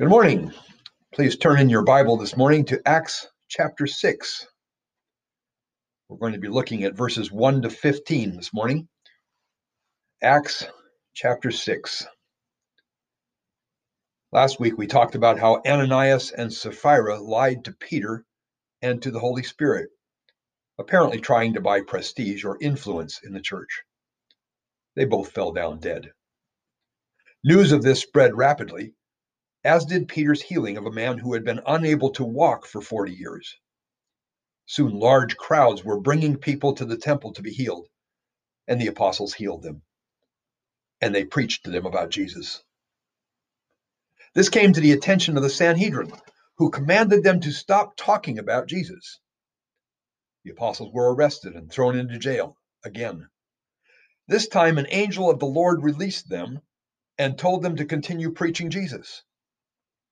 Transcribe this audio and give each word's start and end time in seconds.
Good 0.00 0.08
morning. 0.08 0.50
Please 1.12 1.36
turn 1.36 1.60
in 1.60 1.68
your 1.68 1.82
Bible 1.82 2.16
this 2.16 2.34
morning 2.34 2.64
to 2.64 2.80
Acts 2.88 3.28
chapter 3.50 3.86
6. 3.86 4.46
We're 6.08 6.16
going 6.16 6.32
to 6.32 6.38
be 6.38 6.48
looking 6.48 6.84
at 6.84 6.96
verses 6.96 7.30
1 7.30 7.60
to 7.60 7.68
15 7.68 8.34
this 8.34 8.54
morning. 8.54 8.88
Acts 10.22 10.66
chapter 11.12 11.50
6. 11.50 12.06
Last 14.32 14.58
week 14.58 14.78
we 14.78 14.86
talked 14.86 15.16
about 15.16 15.38
how 15.38 15.60
Ananias 15.66 16.30
and 16.30 16.50
Sapphira 16.50 17.20
lied 17.20 17.66
to 17.66 17.72
Peter 17.72 18.24
and 18.80 19.02
to 19.02 19.10
the 19.10 19.20
Holy 19.20 19.42
Spirit, 19.42 19.90
apparently 20.78 21.20
trying 21.20 21.52
to 21.52 21.60
buy 21.60 21.82
prestige 21.82 22.42
or 22.42 22.56
influence 22.62 23.20
in 23.22 23.34
the 23.34 23.42
church. 23.42 23.82
They 24.96 25.04
both 25.04 25.32
fell 25.32 25.52
down 25.52 25.78
dead. 25.78 26.10
News 27.44 27.70
of 27.70 27.82
this 27.82 28.00
spread 28.00 28.34
rapidly, 28.34 28.94
as 29.64 29.84
did 29.84 30.08
Peter's 30.08 30.40
healing 30.40 30.78
of 30.78 30.86
a 30.86 30.92
man 30.92 31.18
who 31.18 31.34
had 31.34 31.44
been 31.44 31.60
unable 31.66 32.10
to 32.10 32.24
walk 32.24 32.64
for 32.64 32.80
40 32.80 33.12
years. 33.12 33.58
Soon 34.64 34.98
large 34.98 35.36
crowds 35.36 35.84
were 35.84 36.00
bringing 36.00 36.38
people 36.38 36.74
to 36.74 36.86
the 36.86 36.96
temple 36.96 37.34
to 37.34 37.42
be 37.42 37.52
healed, 37.52 37.86
and 38.66 38.80
the 38.80 38.86
apostles 38.86 39.34
healed 39.34 39.62
them. 39.62 39.82
And 41.02 41.14
they 41.14 41.24
preached 41.24 41.64
to 41.64 41.70
them 41.70 41.84
about 41.84 42.10
Jesus. 42.10 42.62
This 44.34 44.48
came 44.48 44.72
to 44.72 44.80
the 44.80 44.92
attention 44.92 45.36
of 45.36 45.42
the 45.42 45.50
Sanhedrin, 45.50 46.12
who 46.56 46.70
commanded 46.70 47.22
them 47.22 47.40
to 47.40 47.52
stop 47.52 47.96
talking 47.96 48.38
about 48.38 48.68
Jesus. 48.68 49.18
The 50.44 50.52
apostles 50.52 50.90
were 50.92 51.14
arrested 51.14 51.54
and 51.54 51.70
thrown 51.70 51.98
into 51.98 52.18
jail 52.18 52.56
again. 52.82 53.28
This 54.26 54.48
time, 54.48 54.78
an 54.78 54.86
angel 54.88 55.28
of 55.28 55.38
the 55.38 55.46
Lord 55.46 55.82
released 55.82 56.30
them 56.30 56.60
and 57.18 57.36
told 57.36 57.62
them 57.62 57.76
to 57.76 57.84
continue 57.84 58.30
preaching 58.30 58.70
Jesus 58.70 59.22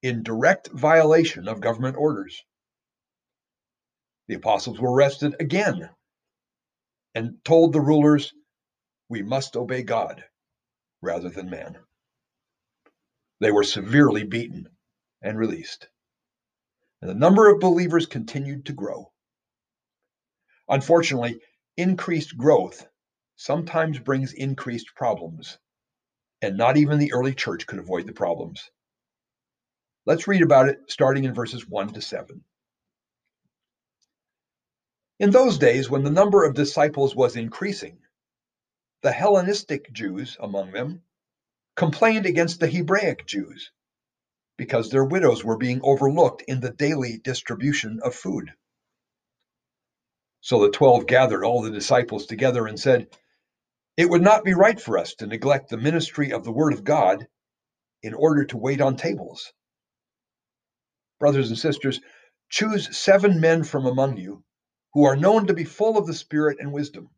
in 0.03 0.23
direct 0.23 0.69
violation 0.73 1.49
of 1.49 1.61
government 1.61 1.97
orders. 1.97 2.45
The 4.29 4.35
apostles 4.35 4.79
were 4.79 4.93
arrested 4.93 5.35
again 5.41 5.91
and 7.15 7.43
told 7.45 7.73
the 7.73 7.81
rulers, 7.81 8.33
We 9.09 9.23
must 9.23 9.57
obey 9.57 9.83
God 9.83 10.25
rather 11.01 11.31
than 11.31 11.51
man. 11.51 11.79
They 13.41 13.51
were 13.51 13.65
severely 13.65 14.25
beaten 14.25 14.69
and 15.23 15.39
released. 15.39 15.89
And 17.01 17.11
the 17.11 17.15
number 17.15 17.53
of 17.53 17.61
believers 17.61 18.07
continued 18.07 18.67
to 18.67 18.73
grow. 18.73 19.13
Unfortunately, 20.69 21.41
increased 21.77 22.37
growth 22.37 22.87
sometimes 23.37 23.99
brings 24.01 24.33
increased 24.33 24.95
problems, 24.97 25.59
and 26.43 26.57
not 26.57 26.77
even 26.77 26.99
the 26.99 27.13
early 27.13 27.35
church 27.35 27.67
could 27.67 27.79
avoid 27.79 28.07
the 28.07 28.13
problems. 28.13 28.69
Let's 30.09 30.27
read 30.27 30.41
about 30.41 30.71
it 30.71 30.91
starting 30.91 31.25
in 31.25 31.35
verses 31.35 31.69
1 31.69 31.93
to 31.93 32.01
7. 32.01 32.43
In 35.19 35.31
those 35.31 35.59
days, 35.59 35.91
when 35.91 36.03
the 36.03 36.11
number 36.11 36.45
of 36.45 36.55
disciples 36.55 37.15
was 37.15 37.37
increasing, 37.37 37.99
the 39.03 39.13
Hellenistic 39.13 39.93
Jews 39.93 40.39
among 40.41 40.73
them 40.73 41.03
complained 41.77 42.25
against 42.25 42.59
the 42.59 42.71
Hebraic 42.71 43.27
Jews 43.27 43.71
because 44.57 44.89
their 44.89 45.05
widows 45.05 45.45
were 45.45 45.59
being 45.59 45.83
overlooked 45.83 46.41
in 46.49 46.61
the 46.61 46.73
daily 46.73 47.19
distribution 47.19 48.01
of 48.03 48.15
food. 48.15 48.55
So 50.41 50.63
the 50.63 50.71
twelve 50.71 51.07
gathered 51.07 51.45
all 51.45 51.61
the 51.61 51.71
disciples 51.71 52.25
together 52.25 52.67
and 52.67 52.81
said, 52.81 53.09
It 53.99 54.09
would 54.09 54.23
not 54.23 54.43
be 54.43 54.55
right 54.55 54.81
for 54.81 54.97
us 54.97 55.17
to 55.17 55.27
neglect 55.27 55.69
the 55.69 55.77
ministry 55.77 56.33
of 56.33 56.45
the 56.45 56.53
Word 56.53 56.73
of 56.73 56.83
God 56.83 57.29
in 58.03 58.15
order 58.15 58.47
to 58.47 58.57
wait 58.57 58.81
on 58.81 58.97
tables. 58.97 59.53
Brothers 61.19 61.49
and 61.49 61.59
sisters, 61.59 62.01
choose 62.49 62.97
seven 62.97 63.41
men 63.41 63.65
from 63.65 63.87
among 63.87 64.17
you 64.17 64.45
who 64.95 65.05
are 65.05 65.17
known 65.17 65.47
to 65.47 65.55
be 65.55 65.65
full 65.65 65.99
of 65.99 66.07
the 66.07 66.15
Spirit 66.15 66.59
and 66.61 66.73
wisdom. 66.73 67.11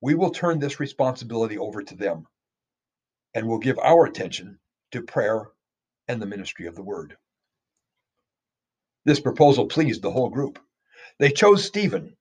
We 0.00 0.14
will 0.14 0.30
turn 0.30 0.58
this 0.58 0.80
responsibility 0.80 1.58
over 1.58 1.82
to 1.82 1.94
them 1.96 2.26
and 3.34 3.46
will 3.46 3.58
give 3.58 3.78
our 3.78 4.06
attention 4.06 4.58
to 4.92 5.02
prayer 5.02 5.46
and 6.08 6.20
the 6.20 6.26
ministry 6.26 6.66
of 6.66 6.74
the 6.74 6.82
word. 6.82 7.16
This 9.04 9.20
proposal 9.20 9.66
pleased 9.66 10.02
the 10.02 10.10
whole 10.10 10.30
group. 10.30 10.58
They 11.18 11.30
chose 11.30 11.64
Stephen, 11.64 12.16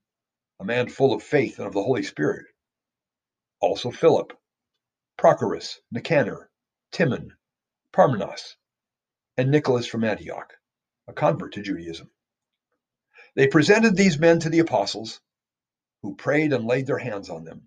a 0.60 0.66
man 0.66 0.90
full 0.90 1.14
of 1.14 1.24
faith 1.24 1.58
and 1.60 1.68
of 1.68 1.74
the 1.74 1.84
Holy 1.84 2.04
Spirit, 2.04 2.46
also 3.60 3.92
Philip, 3.92 4.34
Prochorus, 5.18 5.80
Nicanor, 5.92 6.50
Timon, 6.92 7.34
Parmenas, 7.94 8.56
and 9.42 9.52
Nicholas 9.52 9.88
from 9.88 10.06
Antioch, 10.06 10.54
a 11.08 11.14
convert 11.14 11.54
to 11.54 11.64
Judaism. 11.64 12.10
They 13.36 13.48
presented 13.48 13.96
these 13.98 14.20
men 14.20 14.40
to 14.40 14.50
the 14.50 14.60
apostles, 14.60 15.20
who 16.04 16.16
prayed 16.16 16.54
and 16.54 16.66
laid 16.66 16.88
their 16.88 16.98
hands 17.00 17.30
on 17.30 17.44
them. 17.44 17.64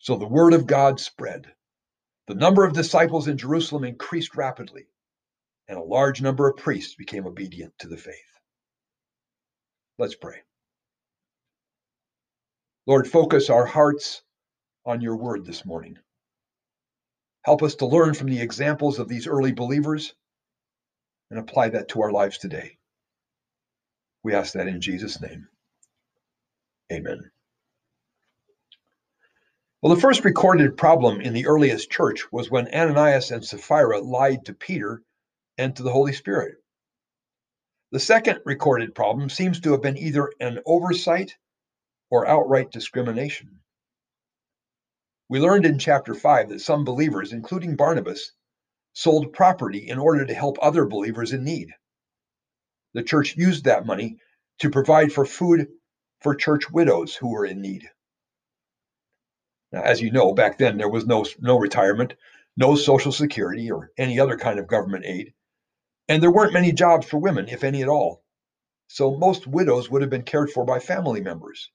So 0.00 0.16
the 0.16 0.28
word 0.28 0.54
of 0.54 0.66
God 0.66 1.00
spread 1.00 1.46
the 2.28 2.34
number 2.34 2.64
of 2.64 2.74
disciples 2.74 3.28
in 3.28 3.38
Jerusalem 3.38 3.84
increased 3.84 4.36
rapidly, 4.36 4.88
and 5.68 5.78
a 5.78 5.82
large 5.82 6.22
number 6.22 6.48
of 6.48 6.56
priests 6.56 6.94
became 6.96 7.26
obedient 7.26 7.72
to 7.80 7.88
the 7.88 7.96
faith. 7.96 8.14
Let's 9.98 10.16
pray. 10.16 10.38
Lord, 12.86 13.08
focus 13.08 13.50
our 13.50 13.66
hearts 13.66 14.22
on 14.86 15.00
your 15.00 15.16
word 15.16 15.46
this 15.46 15.64
morning. 15.66 15.98
Help 17.46 17.62
us 17.62 17.76
to 17.76 17.86
learn 17.86 18.12
from 18.12 18.28
the 18.28 18.40
examples 18.40 18.98
of 18.98 19.06
these 19.06 19.28
early 19.28 19.52
believers 19.52 20.12
and 21.30 21.38
apply 21.38 21.68
that 21.68 21.86
to 21.86 22.02
our 22.02 22.10
lives 22.10 22.38
today. 22.38 22.76
We 24.24 24.34
ask 24.34 24.54
that 24.54 24.66
in 24.66 24.80
Jesus' 24.80 25.20
name. 25.20 25.46
Amen. 26.90 27.30
Well, 29.80 29.94
the 29.94 30.00
first 30.00 30.24
recorded 30.24 30.76
problem 30.76 31.20
in 31.20 31.34
the 31.34 31.46
earliest 31.46 31.88
church 31.88 32.32
was 32.32 32.50
when 32.50 32.66
Ananias 32.74 33.30
and 33.30 33.44
Sapphira 33.44 34.00
lied 34.00 34.46
to 34.46 34.52
Peter 34.52 35.02
and 35.56 35.76
to 35.76 35.84
the 35.84 35.92
Holy 35.92 36.14
Spirit. 36.14 36.56
The 37.92 38.00
second 38.00 38.40
recorded 38.44 38.92
problem 38.92 39.30
seems 39.30 39.60
to 39.60 39.70
have 39.70 39.82
been 39.82 39.98
either 39.98 40.32
an 40.40 40.58
oversight 40.66 41.36
or 42.10 42.26
outright 42.26 42.72
discrimination. 42.72 43.60
We 45.28 45.40
learned 45.40 45.66
in 45.66 45.78
chapter 45.78 46.14
5 46.14 46.50
that 46.50 46.60
some 46.60 46.84
believers, 46.84 47.32
including 47.32 47.76
Barnabas, 47.76 48.32
sold 48.92 49.32
property 49.32 49.88
in 49.88 49.98
order 49.98 50.24
to 50.24 50.34
help 50.34 50.56
other 50.62 50.86
believers 50.86 51.32
in 51.32 51.44
need. 51.44 51.74
The 52.94 53.02
church 53.02 53.36
used 53.36 53.64
that 53.64 53.86
money 53.86 54.18
to 54.60 54.70
provide 54.70 55.12
for 55.12 55.26
food 55.26 55.68
for 56.20 56.34
church 56.34 56.70
widows 56.70 57.14
who 57.14 57.30
were 57.30 57.44
in 57.44 57.60
need. 57.60 57.90
Now, 59.72 59.82
as 59.82 60.00
you 60.00 60.10
know, 60.10 60.32
back 60.32 60.58
then 60.58 60.78
there 60.78 60.88
was 60.88 61.06
no, 61.06 61.26
no 61.40 61.58
retirement, 61.58 62.14
no 62.56 62.74
social 62.76 63.12
security, 63.12 63.70
or 63.70 63.90
any 63.98 64.18
other 64.18 64.38
kind 64.38 64.58
of 64.58 64.66
government 64.66 65.04
aid. 65.04 65.34
And 66.08 66.22
there 66.22 66.32
weren't 66.32 66.52
many 66.52 66.72
jobs 66.72 67.06
for 67.06 67.18
women, 67.18 67.48
if 67.48 67.64
any 67.64 67.82
at 67.82 67.88
all. 67.88 68.22
So 68.86 69.16
most 69.16 69.46
widows 69.46 69.90
would 69.90 70.02
have 70.02 70.10
been 70.10 70.22
cared 70.22 70.50
for 70.50 70.64
by 70.64 70.78
family 70.78 71.20
members. 71.20 71.70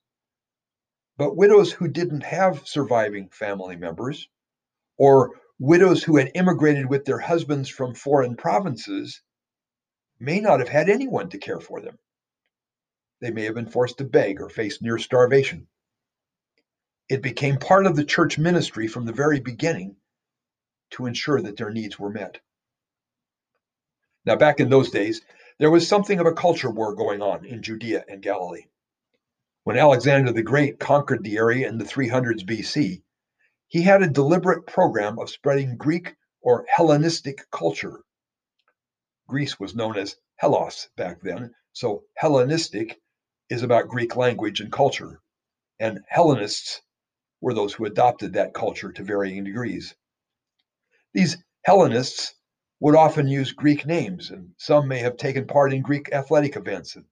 But 1.16 1.36
widows 1.36 1.72
who 1.72 1.88
didn't 1.88 2.22
have 2.22 2.66
surviving 2.66 3.28
family 3.28 3.76
members, 3.76 4.28
or 4.96 5.32
widows 5.58 6.02
who 6.02 6.16
had 6.16 6.32
immigrated 6.34 6.86
with 6.86 7.04
their 7.04 7.18
husbands 7.18 7.68
from 7.68 7.94
foreign 7.94 8.36
provinces, 8.36 9.22
may 10.18 10.40
not 10.40 10.60
have 10.60 10.68
had 10.68 10.88
anyone 10.88 11.28
to 11.30 11.38
care 11.38 11.60
for 11.60 11.80
them. 11.80 11.98
They 13.20 13.30
may 13.30 13.44
have 13.44 13.54
been 13.54 13.70
forced 13.70 13.98
to 13.98 14.04
beg 14.04 14.40
or 14.40 14.48
face 14.48 14.82
near 14.82 14.98
starvation. 14.98 15.68
It 17.08 17.22
became 17.22 17.58
part 17.58 17.86
of 17.86 17.94
the 17.94 18.04
church 18.04 18.38
ministry 18.38 18.88
from 18.88 19.04
the 19.04 19.12
very 19.12 19.38
beginning 19.38 19.96
to 20.92 21.06
ensure 21.06 21.40
that 21.42 21.56
their 21.56 21.70
needs 21.70 21.98
were 21.98 22.10
met. 22.10 22.40
Now, 24.24 24.36
back 24.36 24.60
in 24.60 24.70
those 24.70 24.90
days, 24.90 25.20
there 25.58 25.70
was 25.70 25.86
something 25.86 26.20
of 26.20 26.26
a 26.26 26.32
culture 26.32 26.70
war 26.70 26.94
going 26.94 27.22
on 27.22 27.44
in 27.44 27.62
Judea 27.62 28.04
and 28.08 28.22
Galilee. 28.22 28.66
When 29.64 29.78
Alexander 29.78 30.32
the 30.32 30.42
Great 30.42 30.80
conquered 30.80 31.22
the 31.22 31.36
area 31.36 31.68
in 31.68 31.78
the 31.78 31.84
300s 31.84 32.44
BC, 32.44 33.02
he 33.68 33.82
had 33.82 34.02
a 34.02 34.08
deliberate 34.08 34.66
program 34.66 35.20
of 35.20 35.30
spreading 35.30 35.76
Greek 35.76 36.16
or 36.40 36.66
Hellenistic 36.68 37.48
culture. 37.52 38.02
Greece 39.28 39.60
was 39.60 39.76
known 39.76 39.96
as 39.96 40.16
Hellas 40.34 40.88
back 40.96 41.20
then, 41.22 41.54
so 41.72 42.02
Hellenistic 42.16 43.00
is 43.48 43.62
about 43.62 43.86
Greek 43.86 44.16
language 44.16 44.60
and 44.60 44.72
culture, 44.72 45.20
and 45.78 46.00
Hellenists 46.08 46.82
were 47.40 47.54
those 47.54 47.72
who 47.72 47.84
adopted 47.84 48.32
that 48.32 48.54
culture 48.54 48.90
to 48.90 49.04
varying 49.04 49.44
degrees. 49.44 49.94
These 51.14 51.36
Hellenists 51.64 52.34
would 52.80 52.96
often 52.96 53.28
use 53.28 53.52
Greek 53.52 53.86
names, 53.86 54.32
and 54.32 54.54
some 54.58 54.88
may 54.88 54.98
have 54.98 55.16
taken 55.16 55.46
part 55.46 55.72
in 55.72 55.82
Greek 55.82 56.12
athletic 56.12 56.56
events 56.56 56.96
and 56.96 57.04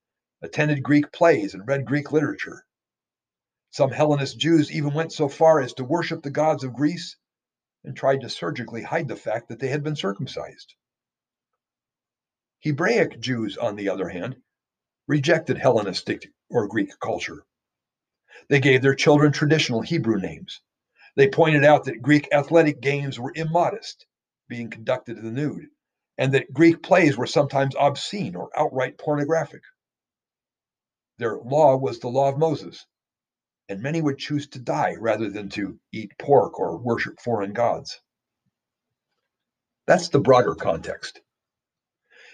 attended 0.42 0.82
Greek 0.82 1.12
plays 1.12 1.54
and 1.54 1.66
read 1.66 1.84
Greek 1.84 2.12
literature. 2.12 2.64
Some 3.70 3.90
Hellenist 3.90 4.38
Jews 4.38 4.72
even 4.72 4.94
went 4.94 5.12
so 5.12 5.28
far 5.28 5.60
as 5.60 5.74
to 5.74 5.84
worship 5.84 6.22
the 6.22 6.30
gods 6.30 6.64
of 6.64 6.74
Greece 6.74 7.16
and 7.84 7.96
tried 7.96 8.22
to 8.22 8.28
surgically 8.28 8.82
hide 8.82 9.08
the 9.08 9.16
fact 9.16 9.48
that 9.48 9.58
they 9.58 9.68
had 9.68 9.82
been 9.82 9.96
circumcised. 9.96 10.74
Hebraic 12.60 13.20
Jews, 13.20 13.56
on 13.56 13.76
the 13.76 13.88
other 13.88 14.08
hand, 14.08 14.36
rejected 15.06 15.56
Hellenistic 15.56 16.30
or 16.50 16.68
Greek 16.68 16.98
culture. 17.00 17.44
They 18.48 18.60
gave 18.60 18.82
their 18.82 18.94
children 18.94 19.32
traditional 19.32 19.80
Hebrew 19.80 20.20
names. 20.20 20.60
They 21.16 21.28
pointed 21.28 21.64
out 21.64 21.84
that 21.84 22.02
Greek 22.02 22.28
athletic 22.32 22.80
games 22.80 23.18
were 23.18 23.32
immodest, 23.34 24.06
being 24.48 24.70
conducted 24.70 25.18
in 25.18 25.24
the 25.24 25.30
nude, 25.30 25.68
and 26.18 26.34
that 26.34 26.52
Greek 26.52 26.82
plays 26.82 27.16
were 27.16 27.26
sometimes 27.26 27.74
obscene 27.78 28.36
or 28.36 28.50
outright 28.56 28.98
pornographic. 28.98 29.62
Their 31.20 31.36
law 31.36 31.76
was 31.76 32.00
the 32.00 32.08
law 32.08 32.30
of 32.30 32.38
Moses, 32.38 32.86
and 33.68 33.82
many 33.82 34.00
would 34.00 34.16
choose 34.16 34.48
to 34.48 34.58
die 34.58 34.94
rather 34.98 35.28
than 35.28 35.50
to 35.50 35.78
eat 35.92 36.16
pork 36.18 36.58
or 36.58 36.78
worship 36.78 37.20
foreign 37.20 37.52
gods. 37.52 38.00
That's 39.86 40.08
the 40.08 40.18
broader 40.18 40.54
context. 40.54 41.20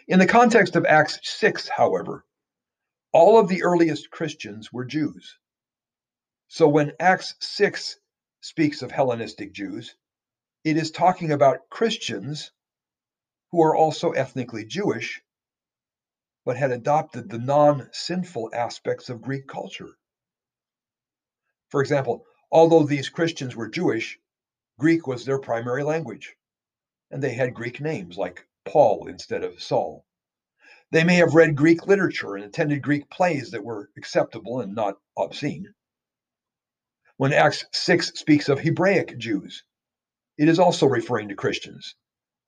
In 0.07 0.21
the 0.21 0.27
context 0.29 0.77
of 0.77 0.87
Acts 0.87 1.19
6, 1.25 1.69
however, 1.69 2.25
all 3.11 3.41
of 3.41 3.49
the 3.49 3.65
earliest 3.65 4.13
Christians 4.13 4.73
were 4.73 4.85
Jews. 4.85 5.37
So 6.47 6.69
when 6.69 6.93
Acts 7.01 7.35
6 7.41 7.99
speaks 8.41 8.83
of 8.83 8.93
Hellenistic 8.93 9.53
Jews, 9.53 9.97
it 10.63 10.77
is 10.77 10.93
talking 10.93 11.33
about 11.33 11.69
Christians 11.71 12.53
who 13.51 13.63
are 13.63 13.75
also 13.75 14.13
ethnically 14.13 14.65
Jewish, 14.65 15.23
but 16.47 16.57
had 16.57 16.71
adopted 16.71 17.29
the 17.29 17.39
non 17.39 17.91
sinful 17.93 18.49
aspects 18.55 19.11
of 19.11 19.21
Greek 19.21 19.49
culture. 19.49 19.91
For 21.71 21.83
example, 21.83 22.25
although 22.53 22.85
these 22.85 23.09
Christians 23.09 23.57
were 23.57 23.69
Jewish, 23.69 24.17
Greek 24.79 25.09
was 25.09 25.25
their 25.25 25.41
primary 25.41 25.83
language, 25.83 26.37
and 27.11 27.21
they 27.21 27.35
had 27.35 27.53
Greek 27.53 27.81
names 27.81 28.17
like 28.17 28.47
Paul 28.65 29.09
instead 29.09 29.43
of 29.43 29.61
Saul. 29.61 30.07
They 30.93 31.03
may 31.03 31.17
have 31.17 31.35
read 31.35 31.57
Greek 31.57 31.89
literature 31.89 32.37
and 32.37 32.45
attended 32.45 32.81
Greek 32.81 33.11
plays 33.11 33.51
that 33.51 33.65
were 33.65 33.91
acceptable 33.97 34.61
and 34.61 34.73
not 34.73 34.95
obscene. 35.19 35.75
When 37.17 37.33
Acts 37.33 37.65
6 37.73 38.13
speaks 38.21 38.49
of 38.49 38.61
Hebraic 38.61 39.19
Jews, 39.19 39.65
it 40.39 40.49
is 40.49 40.61
also 40.61 40.87
referring 40.87 41.31
to 41.31 41.35
Christians, 41.35 41.97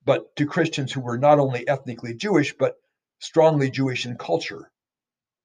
but 0.04 0.36
to 0.36 0.46
Christians 0.46 0.92
who 0.92 1.00
were 1.00 1.18
not 1.18 1.40
only 1.40 1.66
ethnically 1.66 2.14
Jewish, 2.14 2.56
but 2.56 2.76
strongly 3.18 3.70
Jewish 3.70 4.06
in 4.06 4.16
culture. 4.16 4.70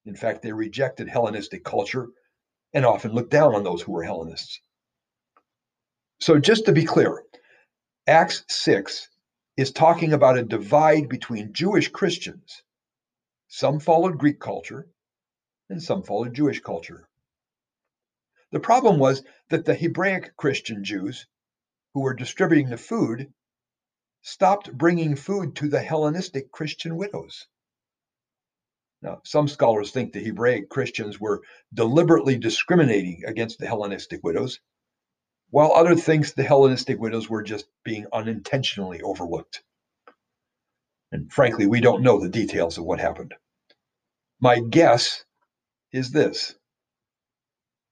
In 0.06 0.16
fact, 0.16 0.42
they 0.42 0.52
rejected 0.52 1.08
Hellenistic 1.08 1.64
culture 1.64 2.10
and 2.74 2.86
often 2.86 3.12
looked 3.14 3.32
down 3.32 3.56
on 3.56 3.64
those 3.64 3.82
who 3.82 3.92
were 3.92 4.04
Hellenists. 4.04 4.60
So, 6.20 6.40
just 6.40 6.66
to 6.66 6.72
be 6.72 6.86
clear, 6.86 7.24
Acts 8.08 8.44
6 8.50 9.10
is 9.58 9.72
talking 9.72 10.14
about 10.14 10.38
a 10.38 10.44
divide 10.44 11.10
between 11.10 11.54
Jewish 11.54 11.90
Christians. 11.90 12.64
Some 13.48 13.80
followed 13.80 14.18
Greek 14.18 14.40
culture, 14.40 14.88
and 15.70 15.82
some 15.82 16.04
followed 16.04 16.34
Jewish 16.34 16.62
culture. 16.62 17.08
The 18.52 18.60
problem 18.60 19.00
was 19.00 19.24
that 19.50 19.66
the 19.66 19.76
Hebraic 19.76 20.36
Christian 20.38 20.84
Jews 20.84 21.28
who 21.94 22.02
were 22.02 22.14
distributing 22.14 22.70
the 22.70 22.78
food 22.78 23.34
stopped 24.22 24.72
bringing 24.76 25.16
food 25.16 25.56
to 25.58 25.68
the 25.68 25.82
Hellenistic 25.82 26.52
Christian 26.52 26.96
widows. 26.96 27.48
Now, 29.04 29.20
some 29.26 29.50
scholars 29.50 29.92
think 29.92 30.14
the 30.14 30.24
Hebraic 30.24 30.70
Christians 30.70 31.20
were 31.20 31.42
deliberately 31.74 32.38
discriminating 32.38 33.26
against 33.26 33.60
the 33.60 33.68
Hellenistic 33.68 34.24
widows, 34.24 34.62
while 35.50 35.74
others 35.74 36.06
think 36.06 36.34
the 36.34 36.44
Hellenistic 36.44 37.02
widows 37.02 37.30
were 37.30 37.44
just 37.44 37.66
being 37.84 38.08
unintentionally 38.14 39.02
overlooked. 39.02 39.62
And 41.12 41.30
frankly, 41.30 41.68
we 41.68 41.82
don't 41.82 42.02
know 42.02 42.22
the 42.22 42.30
details 42.30 42.78
of 42.78 42.86
what 42.86 43.02
happened. 43.02 43.34
My 44.40 44.62
guess 44.62 45.26
is 45.92 46.12
this. 46.12 46.56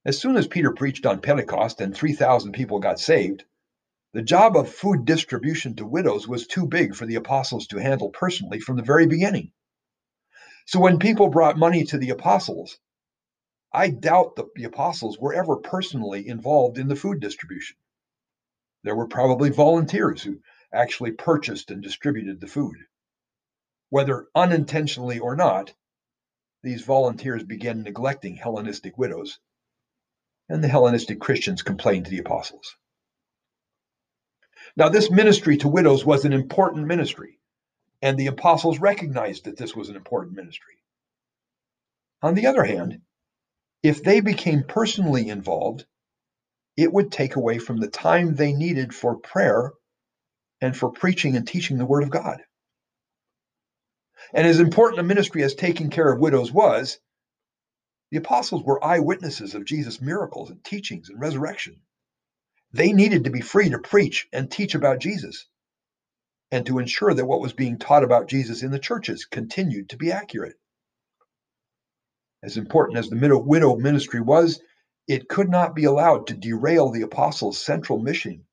As 0.05 0.17
soon 0.17 0.37
as 0.37 0.47
Peter 0.47 0.71
preached 0.71 1.05
on 1.05 1.19
Pentecost 1.19 1.81
and 1.81 1.93
3,000 1.93 2.53
people 2.53 2.79
got 2.79 3.01
saved, 3.01 3.43
the 4.13 4.21
job 4.21 4.55
of 4.55 4.71
food 4.71 5.03
distribution 5.03 5.75
to 5.75 5.85
widows 5.85 6.25
was 6.25 6.47
too 6.47 6.65
big 6.65 6.95
for 6.95 7.05
the 7.05 7.15
apostles 7.15 7.67
to 7.67 7.81
handle 7.81 8.09
personally 8.11 8.61
from 8.61 8.77
the 8.77 8.83
very 8.83 9.07
beginning. 9.07 9.51
So 10.71 10.79
when 10.79 10.99
people 10.99 11.27
brought 11.27 11.57
money 11.57 11.83
to 11.83 11.97
the 11.97 12.11
apostles, 12.11 12.79
I 13.73 13.89
doubt 13.89 14.37
that 14.37 14.53
the 14.55 14.63
apostles 14.63 15.19
were 15.19 15.33
ever 15.33 15.57
personally 15.57 16.25
involved 16.25 16.77
in 16.77 16.87
the 16.87 16.95
food 16.95 17.19
distribution. 17.19 17.75
There 18.85 18.95
were 18.95 19.09
probably 19.09 19.49
volunteers 19.49 20.23
who 20.23 20.39
actually 20.71 21.11
purchased 21.11 21.71
and 21.71 21.83
distributed 21.83 22.39
the 22.39 22.47
food. 22.47 22.77
Whether 23.89 24.27
unintentionally 24.33 25.19
or 25.19 25.35
not, 25.35 25.73
these 26.63 26.83
volunteers 26.83 27.43
began 27.43 27.83
neglecting 27.83 28.37
Hellenistic 28.37 28.97
widows, 28.97 29.39
and 30.47 30.63
the 30.63 30.69
Hellenistic 30.69 31.19
Christians 31.19 31.63
complained 31.63 32.05
to 32.05 32.11
the 32.11 32.19
apostles. 32.19 32.77
Now, 34.77 34.87
this 34.87 35.11
ministry 35.11 35.57
to 35.57 35.67
widows 35.67 36.05
was 36.05 36.23
an 36.23 36.31
important 36.31 36.87
ministry, 36.87 37.40
and 38.01 38.17
the 38.17 38.27
apostles 38.27 38.79
recognized 38.79 39.45
that 39.45 39.57
this 39.57 39.75
was 39.75 39.89
an 39.89 39.95
important 39.95 40.35
ministry. 40.35 40.75
On 42.21 42.35
the 42.35 42.47
other 42.47 42.63
hand, 42.63 43.01
if 43.83 44.03
they 44.03 44.21
became 44.21 44.63
personally 44.63 45.29
involved, 45.29 45.85
it 46.77 46.91
would 46.91 47.11
take 47.11 47.35
away 47.35 47.59
from 47.59 47.77
the 47.77 47.87
time 47.87 48.35
they 48.35 48.53
needed 48.53 48.93
for 48.93 49.17
prayer 49.17 49.73
and 50.61 50.75
for 50.75 50.91
preaching 50.91 51.35
and 51.35 51.47
teaching 51.47 51.77
the 51.77 51.85
Word 51.85 52.03
of 52.03 52.09
God. 52.09 52.41
And 54.33 54.47
as 54.47 54.59
important 54.59 54.99
a 54.99 55.03
ministry 55.03 55.43
as 55.43 55.55
taking 55.55 55.89
care 55.89 56.11
of 56.11 56.19
widows 56.19 56.51
was, 56.51 56.99
the 58.11 58.17
apostles 58.17 58.63
were 58.63 58.83
eyewitnesses 58.83 59.55
of 59.55 59.65
Jesus' 59.65 60.01
miracles 60.01 60.49
and 60.49 60.63
teachings 60.63 61.09
and 61.09 61.19
resurrection. 61.19 61.81
They 62.71 62.93
needed 62.93 63.23
to 63.23 63.31
be 63.31 63.41
free 63.41 63.69
to 63.69 63.79
preach 63.79 64.27
and 64.31 64.49
teach 64.49 64.75
about 64.75 64.99
Jesus 64.99 65.47
and 66.51 66.65
to 66.65 66.79
ensure 66.79 67.13
that 67.13 67.25
what 67.25 67.41
was 67.41 67.53
being 67.53 67.77
taught 67.77 68.03
about 68.03 68.27
Jesus 68.27 68.61
in 68.61 68.71
the 68.71 68.79
churches 68.79 69.25
continued 69.25 69.89
to 69.89 69.97
be 69.97 70.11
accurate. 70.11 70.57
As 72.43 72.57
important 72.57 72.97
as 72.97 73.09
the 73.09 73.37
widow 73.37 73.75
ministry 73.77 74.19
was, 74.19 74.61
it 75.07 75.29
could 75.29 75.49
not 75.49 75.75
be 75.75 75.85
allowed 75.85 76.27
to 76.27 76.33
derail 76.33 76.89
the 76.89 77.03
apostles' 77.03 77.63
central 77.63 77.99
mission 77.99 78.45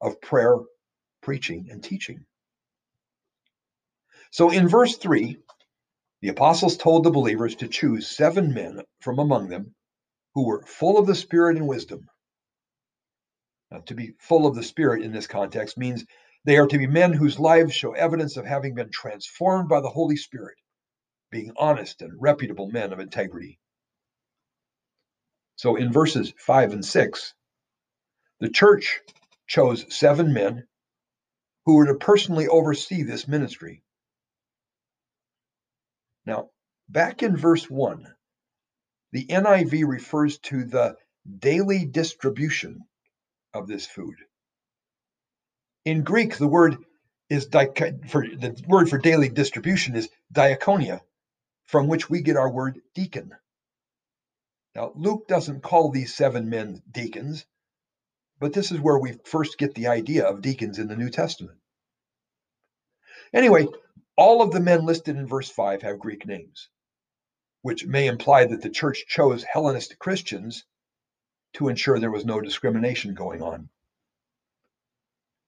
of 0.00 0.20
prayer, 0.20 0.56
preaching, 1.22 1.68
and 1.70 1.82
teaching. 1.82 2.24
So 4.30 4.50
in 4.50 4.68
verse 4.68 4.96
3, 4.96 5.38
the 6.22 6.28
apostles 6.28 6.76
told 6.76 7.04
the 7.04 7.10
believers 7.10 7.56
to 7.56 7.68
choose 7.68 8.08
seven 8.08 8.54
men 8.54 8.80
from 9.00 9.18
among 9.18 9.48
them 9.48 9.74
who 10.34 10.46
were 10.46 10.64
full 10.64 10.98
of 10.98 11.06
the 11.06 11.14
Spirit 11.14 11.56
and 11.56 11.68
wisdom 11.68 12.08
uh, 13.70 13.80
to 13.86 13.94
be 13.94 14.14
full 14.18 14.46
of 14.46 14.54
the 14.54 14.62
Spirit 14.62 15.02
in 15.02 15.12
this 15.12 15.26
context 15.26 15.76
means 15.76 16.04
they 16.44 16.58
are 16.58 16.66
to 16.66 16.78
be 16.78 16.86
men 16.86 17.12
whose 17.12 17.38
lives 17.38 17.74
show 17.74 17.92
evidence 17.92 18.36
of 18.36 18.44
having 18.44 18.74
been 18.74 18.90
transformed 18.90 19.68
by 19.68 19.80
the 19.80 19.88
Holy 19.88 20.16
Spirit, 20.16 20.58
being 21.30 21.52
honest 21.56 22.02
and 22.02 22.12
reputable 22.20 22.70
men 22.70 22.92
of 22.92 23.00
integrity. 23.00 23.58
So 25.56 25.76
in 25.76 25.92
verses 25.92 26.32
5 26.38 26.72
and 26.72 26.84
6, 26.84 27.34
the 28.40 28.50
church 28.50 29.00
chose 29.46 29.86
seven 29.94 30.32
men 30.32 30.66
who 31.64 31.76
were 31.76 31.86
to 31.86 31.94
personally 31.94 32.48
oversee 32.48 33.02
this 33.02 33.26
ministry. 33.26 33.82
Now, 36.26 36.50
back 36.88 37.22
in 37.22 37.36
verse 37.36 37.70
1, 37.70 38.06
the 39.12 39.26
NIV 39.26 39.86
refers 39.86 40.38
to 40.40 40.64
the 40.64 40.96
daily 41.38 41.86
distribution 41.86 42.80
of 43.54 43.66
this 43.66 43.86
food. 43.86 44.16
In 45.84 46.02
Greek, 46.02 46.38
the 46.38 46.48
word 46.48 46.76
is 47.28 47.44
for 47.44 48.26
the 48.26 48.64
word 48.66 48.88
for 48.88 48.98
daily 48.98 49.28
distribution 49.28 49.96
is 49.96 50.08
diakonia, 50.32 51.00
from 51.66 51.88
which 51.88 52.08
we 52.08 52.22
get 52.22 52.36
our 52.36 52.50
word 52.50 52.80
deacon. 52.94 53.32
Now, 54.74 54.92
Luke 54.94 55.28
doesn't 55.28 55.62
call 55.62 55.90
these 55.90 56.14
seven 56.14 56.48
men 56.48 56.82
deacons, 56.90 57.44
but 58.40 58.52
this 58.52 58.72
is 58.72 58.80
where 58.80 58.98
we 58.98 59.18
first 59.24 59.58
get 59.58 59.74
the 59.74 59.88
idea 59.88 60.26
of 60.26 60.42
deacons 60.42 60.78
in 60.78 60.88
the 60.88 60.96
New 60.96 61.10
Testament. 61.10 61.58
Anyway, 63.32 63.66
all 64.16 64.42
of 64.42 64.52
the 64.52 64.60
men 64.60 64.84
listed 64.84 65.16
in 65.16 65.26
verse 65.26 65.50
5 65.50 65.82
have 65.82 65.98
Greek 65.98 66.26
names, 66.26 66.68
which 67.62 67.86
may 67.86 68.06
imply 68.06 68.44
that 68.46 68.62
the 68.62 68.70
church 68.70 69.04
chose 69.06 69.44
Hellenistic 69.44 69.98
Christians 69.98 70.64
to 71.54 71.68
ensure 71.68 71.98
there 71.98 72.10
was 72.10 72.24
no 72.24 72.40
discrimination 72.40 73.14
going 73.14 73.42
on. 73.42 73.68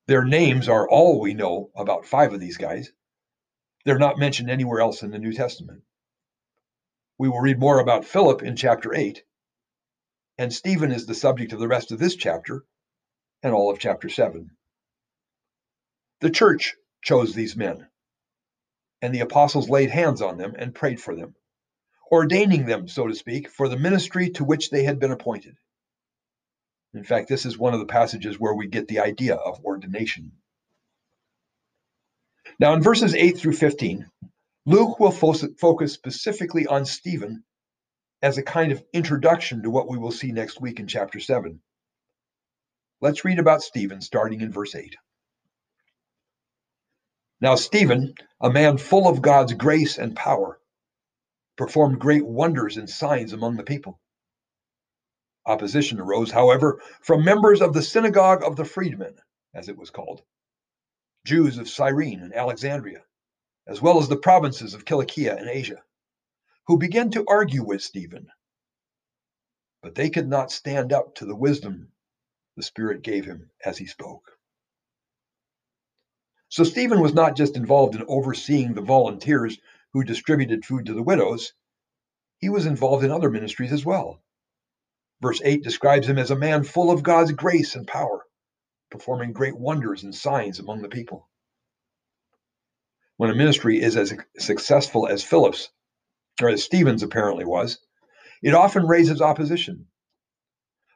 Their 0.06 0.24
names 0.24 0.68
are 0.68 0.88
all 0.88 1.20
we 1.20 1.34
know 1.34 1.70
about 1.76 2.06
five 2.06 2.32
of 2.32 2.40
these 2.40 2.58
guys. 2.58 2.92
They're 3.84 3.98
not 3.98 4.18
mentioned 4.18 4.50
anywhere 4.50 4.80
else 4.80 5.02
in 5.02 5.10
the 5.10 5.18
New 5.18 5.32
Testament. 5.32 5.82
We 7.18 7.28
will 7.28 7.40
read 7.40 7.60
more 7.60 7.80
about 7.80 8.04
Philip 8.06 8.42
in 8.42 8.56
chapter 8.56 8.94
8, 8.94 9.22
and 10.38 10.52
Stephen 10.52 10.92
is 10.92 11.06
the 11.06 11.14
subject 11.14 11.52
of 11.52 11.60
the 11.60 11.68
rest 11.68 11.92
of 11.92 11.98
this 11.98 12.16
chapter 12.16 12.64
and 13.42 13.54
all 13.54 13.70
of 13.70 13.78
chapter 13.80 14.08
7. 14.08 14.50
The 16.20 16.30
church 16.30 16.74
chose 17.02 17.34
these 17.34 17.56
men. 17.56 17.86
and 19.02 19.14
the 19.14 19.20
apostles 19.20 19.68
laid 19.70 19.90
hands 19.90 20.22
on 20.22 20.38
them 20.38 20.54
and 20.58 20.74
prayed 20.74 21.00
for 21.00 21.14
them, 21.14 21.34
ordaining 22.10 22.66
them, 22.66 22.88
so 22.88 23.06
to 23.06 23.14
speak, 23.14 23.50
for 23.50 23.68
the 23.68 23.78
ministry 23.78 24.30
to 24.30 24.44
which 24.44 24.70
they 24.70 24.84
had 24.84 24.98
been 24.98 25.12
appointed. 25.12 25.56
In 26.96 27.04
fact, 27.04 27.28
this 27.28 27.44
is 27.44 27.58
one 27.58 27.74
of 27.74 27.80
the 27.80 27.86
passages 27.86 28.40
where 28.40 28.54
we 28.54 28.68
get 28.68 28.88
the 28.88 29.00
idea 29.00 29.34
of 29.34 29.64
ordination. 29.64 30.32
Now, 32.58 32.72
in 32.72 32.82
verses 32.82 33.14
8 33.14 33.36
through 33.38 33.52
15, 33.52 34.10
Luke 34.64 34.98
will 34.98 35.12
focus 35.12 35.92
specifically 35.92 36.66
on 36.66 36.86
Stephen 36.86 37.44
as 38.22 38.38
a 38.38 38.42
kind 38.42 38.72
of 38.72 38.82
introduction 38.94 39.62
to 39.62 39.70
what 39.70 39.88
we 39.88 39.98
will 39.98 40.10
see 40.10 40.32
next 40.32 40.60
week 40.60 40.80
in 40.80 40.86
chapter 40.86 41.20
7. 41.20 41.60
Let's 43.02 43.26
read 43.26 43.38
about 43.38 43.62
Stephen 43.62 44.00
starting 44.00 44.40
in 44.40 44.50
verse 44.50 44.74
8. 44.74 44.96
Now, 47.42 47.56
Stephen, 47.56 48.14
a 48.40 48.50
man 48.50 48.78
full 48.78 49.06
of 49.06 49.20
God's 49.20 49.52
grace 49.52 49.98
and 49.98 50.16
power, 50.16 50.58
performed 51.58 51.98
great 51.98 52.24
wonders 52.24 52.78
and 52.78 52.88
signs 52.88 53.34
among 53.34 53.56
the 53.56 53.64
people. 53.64 54.00
Opposition 55.46 56.00
arose, 56.00 56.32
however, 56.32 56.80
from 57.00 57.24
members 57.24 57.62
of 57.62 57.72
the 57.72 57.82
synagogue 57.82 58.42
of 58.42 58.56
the 58.56 58.64
freedmen, 58.64 59.16
as 59.54 59.68
it 59.68 59.76
was 59.76 59.90
called, 59.90 60.22
Jews 61.24 61.58
of 61.58 61.68
Cyrene 61.68 62.20
and 62.20 62.34
Alexandria, 62.34 63.04
as 63.66 63.80
well 63.80 63.98
as 63.98 64.08
the 64.08 64.16
provinces 64.16 64.74
of 64.74 64.84
Cilicia 64.84 65.36
and 65.36 65.48
Asia, 65.48 65.82
who 66.66 66.78
began 66.78 67.10
to 67.12 67.24
argue 67.28 67.62
with 67.62 67.82
Stephen. 67.82 68.28
But 69.82 69.94
they 69.94 70.10
could 70.10 70.28
not 70.28 70.50
stand 70.50 70.92
up 70.92 71.14
to 71.16 71.24
the 71.24 71.36
wisdom 71.36 71.92
the 72.56 72.62
Spirit 72.62 73.02
gave 73.02 73.24
him 73.24 73.50
as 73.64 73.78
he 73.78 73.86
spoke. 73.86 74.38
So 76.48 76.64
Stephen 76.64 77.00
was 77.00 77.14
not 77.14 77.36
just 77.36 77.56
involved 77.56 77.94
in 77.94 78.04
overseeing 78.08 78.74
the 78.74 78.80
volunteers 78.80 79.58
who 79.92 80.02
distributed 80.02 80.64
food 80.64 80.86
to 80.86 80.94
the 80.94 81.02
widows, 81.02 81.52
he 82.38 82.48
was 82.48 82.66
involved 82.66 83.04
in 83.04 83.10
other 83.10 83.30
ministries 83.30 83.72
as 83.72 83.84
well. 83.84 84.22
Verse 85.20 85.40
8 85.42 85.62
describes 85.62 86.08
him 86.08 86.18
as 86.18 86.30
a 86.30 86.36
man 86.36 86.62
full 86.62 86.90
of 86.90 87.02
God's 87.02 87.32
grace 87.32 87.74
and 87.74 87.86
power, 87.86 88.24
performing 88.90 89.32
great 89.32 89.56
wonders 89.56 90.04
and 90.04 90.14
signs 90.14 90.58
among 90.58 90.82
the 90.82 90.88
people. 90.88 91.28
When 93.16 93.30
a 93.30 93.34
ministry 93.34 93.80
is 93.80 93.96
as 93.96 94.12
successful 94.38 95.06
as 95.06 95.24
Philip's, 95.24 95.70
or 96.42 96.50
as 96.50 96.62
Stephen's 96.62 97.02
apparently 97.02 97.46
was, 97.46 97.78
it 98.42 98.52
often 98.52 98.86
raises 98.86 99.22
opposition. 99.22 99.86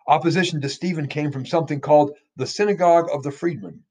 Opposition 0.07 0.61
to 0.61 0.69
Stephen 0.69 1.09
came 1.09 1.33
from 1.33 1.47
something 1.47 1.81
called 1.81 2.15
the 2.37 2.47
Synagogue 2.47 3.09
of 3.11 3.23
the 3.23 3.31
Freedmen. 3.31 3.85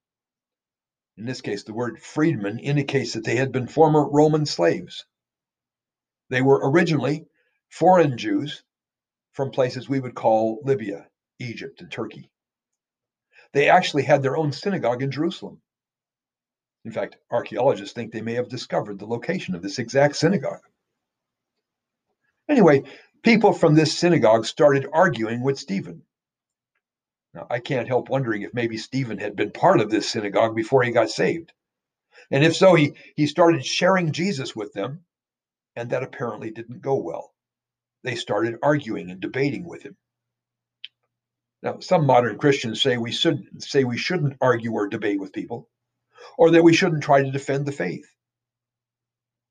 In 1.18 1.26
this 1.26 1.42
case, 1.42 1.64
the 1.64 1.74
word 1.74 2.02
freedmen 2.02 2.60
indicates 2.60 3.14
that 3.14 3.24
they 3.24 3.36
had 3.36 3.52
been 3.52 3.68
former 3.68 4.08
Roman 4.08 4.46
slaves. 4.46 5.06
They 6.30 6.42
were 6.42 6.70
originally 6.70 7.26
foreign 7.70 8.18
Jews 8.18 8.64
from 9.40 9.52
places 9.52 9.88
we 9.88 10.02
would 10.02 10.16
call 10.16 10.60
Libya, 10.66 11.08
Egypt, 11.40 11.80
and 11.80 11.90
Turkey. 11.90 12.30
They 13.54 13.70
actually 13.70 14.04
had 14.04 14.22
their 14.22 14.36
own 14.36 14.52
synagogue 14.52 15.02
in 15.02 15.12
Jerusalem. 15.12 15.62
In 16.84 16.92
fact, 16.92 17.16
archaeologists 17.32 17.94
think 17.94 18.12
they 18.12 18.20
may 18.20 18.34
have 18.34 18.50
discovered 18.50 19.00
the 19.00 19.08
location 19.08 19.56
of 19.56 19.62
this 19.62 19.80
exact 19.80 20.18
synagogue. 20.18 20.60
Anyway, 22.50 22.84
people 23.24 23.54
from 23.54 23.76
this 23.76 23.98
synagogue 23.98 24.46
started 24.46 24.86
arguing 24.92 25.42
with 25.42 25.58
Stephen. 25.58 26.02
Now, 27.34 27.48
I 27.50 27.60
can't 27.60 27.88
help 27.88 28.10
wondering 28.10 28.42
if 28.42 28.54
maybe 28.54 28.76
Stephen 28.76 29.20
had 29.20 29.38
been 29.38 29.52
part 29.52 29.80
of 29.80 29.90
this 29.90 30.10
synagogue 30.10 30.54
before 30.54 30.84
he 30.84 30.92
got 30.92 31.10
saved. 31.10 31.54
And 32.30 32.44
if 32.44 32.58
so, 32.58 32.76
he, 32.76 32.92
he 33.16 33.26
started 33.26 33.66
sharing 33.66 34.12
Jesus 34.12 34.54
with 34.54 34.74
them, 34.74 35.06
and 35.78 35.92
that 35.92 36.04
apparently 36.04 36.52
didn't 36.52 36.82
go 36.82 36.96
well. 36.96 37.34
They 38.04 38.16
started 38.16 38.60
arguing 38.64 39.12
and 39.12 39.20
debating 39.20 39.66
with 39.66 39.84
him. 39.84 39.98
Now, 41.62 41.80
some 41.80 42.06
modern 42.06 42.38
Christians 42.38 42.82
say 42.82 42.98
we 42.98 43.12
should 43.12 43.62
say 43.62 43.84
we 43.84 43.98
shouldn't 43.98 44.38
argue 44.40 44.72
or 44.72 44.88
debate 44.88 45.20
with 45.20 45.34
people, 45.34 45.68
or 46.38 46.52
that 46.52 46.64
we 46.64 46.74
shouldn't 46.74 47.04
try 47.04 47.22
to 47.22 47.32
defend 47.32 47.66
the 47.66 47.74
faith. 47.74 48.06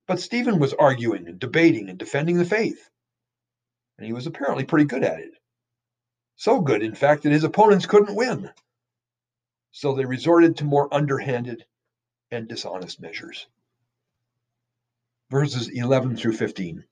But 0.06 0.20
Stephen 0.20 0.58
was 0.58 0.72
arguing 0.72 1.28
and 1.28 1.38
debating 1.38 1.90
and 1.90 1.98
defending 1.98 2.38
the 2.38 2.46
faith, 2.46 2.88
and 3.98 4.06
he 4.06 4.14
was 4.14 4.26
apparently 4.26 4.64
pretty 4.64 4.86
good 4.86 5.04
at 5.04 5.20
it. 5.20 5.32
So 6.36 6.60
good, 6.60 6.82
in 6.82 6.94
fact, 6.94 7.24
that 7.24 7.32
his 7.32 7.44
opponents 7.44 7.84
couldn't 7.84 8.16
win. 8.16 8.50
So 9.72 9.94
they 9.94 10.06
resorted 10.06 10.56
to 10.56 10.64
more 10.64 10.92
underhanded 10.92 11.66
and 12.30 12.48
dishonest 12.48 13.00
measures. 13.02 13.46
Verses 15.30 15.68
11 15.68 16.16
through 16.16 16.32
15. 16.32 16.84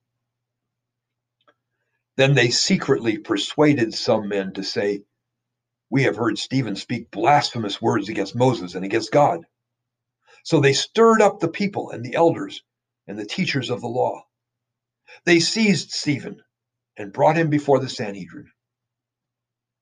Then 2.16 2.35
they 2.35 2.49
secretly 2.49 3.18
persuaded 3.18 3.92
some 3.92 4.28
men 4.28 4.54
to 4.54 4.64
say, 4.64 5.04
We 5.90 6.04
have 6.04 6.16
heard 6.16 6.38
Stephen 6.38 6.75
speak 6.75 7.11
blasphemous 7.11 7.80
words 7.82 8.08
against 8.08 8.35
Moses 8.35 8.75
and 8.75 8.87
against 8.87 9.12
God. 9.12 9.44
So 10.42 10.61
they 10.61 10.73
stirred 10.73 11.20
up 11.20 11.40
the 11.40 11.49
people 11.49 11.90
and 11.90 12.02
the 12.02 12.14
elders 12.14 12.62
and 13.06 13.18
the 13.18 13.26
teachers 13.26 13.68
of 13.68 13.82
the 13.82 13.88
law. 13.88 14.25
They 15.25 15.40
seized 15.40 15.90
Stephen 15.90 16.42
and 16.96 17.12
brought 17.12 17.37
him 17.37 17.50
before 17.50 17.80
the 17.80 17.88
Sanhedrin. 17.88 18.50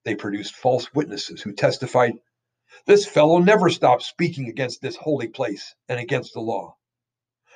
They 0.05 0.17
produced 0.17 0.57
false 0.57 0.93
witnesses 0.93 1.41
who 1.41 1.53
testified, 1.53 2.15
This 2.85 3.07
fellow 3.07 3.39
never 3.39 3.71
stops 3.71 4.07
speaking 4.07 4.49
against 4.49 4.83
this 4.83 4.97
holy 4.97 5.29
place 5.29 5.77
and 5.89 6.01
against 6.01 6.35
the 6.35 6.41
law. 6.41 6.77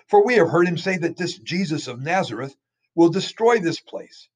For 0.06 0.25
we 0.25 0.35
have 0.35 0.49
heard 0.49 0.68
him 0.68 0.78
say 0.78 0.99
that 0.99 1.16
this 1.16 1.37
Jesus 1.37 1.88
of 1.88 2.00
Nazareth 2.00 2.54
will 2.94 3.11
destroy 3.11 3.58
this 3.58 3.80
place 3.80 4.28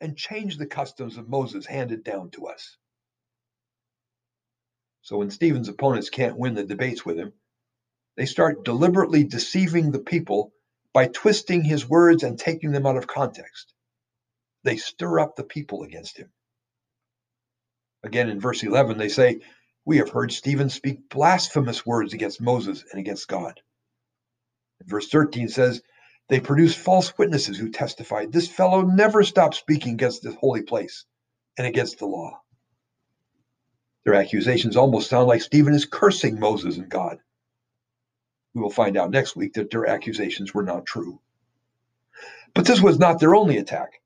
and 0.00 0.16
change 0.16 0.56
the 0.56 0.66
customs 0.66 1.16
of 1.16 1.28
Moses 1.28 1.66
handed 1.66 2.04
down 2.04 2.30
to 2.30 2.46
us. 2.46 2.76
So 5.02 5.18
when 5.18 5.30
Stephen's 5.30 5.68
opponents 5.68 6.10
can't 6.10 6.38
win 6.38 6.54
the 6.54 6.64
debates 6.64 7.04
with 7.04 7.18
him, 7.18 7.32
they 8.16 8.26
start 8.26 8.64
deliberately 8.64 9.24
deceiving 9.24 9.90
the 9.90 9.98
people 9.98 10.52
by 10.92 11.06
twisting 11.06 11.62
his 11.64 11.88
words 11.88 12.22
and 12.22 12.38
taking 12.38 12.72
them 12.72 12.86
out 12.86 12.96
of 12.96 13.06
context. 13.06 13.72
They 14.64 14.76
stir 14.76 15.20
up 15.20 15.36
the 15.36 15.44
people 15.44 15.82
against 15.84 16.18
him. 16.18 16.30
Again, 18.02 18.28
in 18.28 18.40
verse 18.40 18.62
11, 18.62 18.98
they 18.98 19.08
say, 19.08 19.40
We 19.84 19.98
have 19.98 20.10
heard 20.10 20.32
Stephen 20.32 20.70
speak 20.70 21.08
blasphemous 21.08 21.84
words 21.86 22.14
against 22.14 22.40
Moses 22.40 22.84
and 22.90 23.00
against 23.00 23.28
God. 23.28 23.60
Verse 24.84 25.08
13 25.08 25.48
says, 25.48 25.82
They 26.30 26.38
produced 26.38 26.78
false 26.78 27.18
witnesses 27.18 27.58
who 27.58 27.70
testified, 27.70 28.32
This 28.32 28.48
fellow 28.48 28.82
never 28.82 29.24
stopped 29.24 29.56
speaking 29.56 29.94
against 29.94 30.22
this 30.22 30.36
holy 30.36 30.62
place 30.62 31.04
and 31.58 31.66
against 31.66 31.98
the 31.98 32.06
law. 32.06 32.40
Their 34.04 34.14
accusations 34.14 34.76
almost 34.76 35.10
sound 35.10 35.26
like 35.26 35.42
Stephen 35.42 35.74
is 35.74 35.84
cursing 35.84 36.38
Moses 36.38 36.78
and 36.78 36.88
God. 36.88 37.18
We 38.54 38.62
will 38.62 38.70
find 38.70 38.96
out 38.96 39.10
next 39.10 39.34
week 39.34 39.54
that 39.54 39.72
their 39.72 39.86
accusations 39.86 40.54
were 40.54 40.62
not 40.62 40.86
true. 40.86 41.20
But 42.54 42.64
this 42.64 42.80
was 42.80 43.00
not 43.00 43.18
their 43.18 43.34
only 43.34 43.58
attack. 43.58 44.00